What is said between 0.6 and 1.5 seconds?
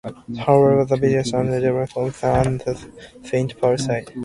the business and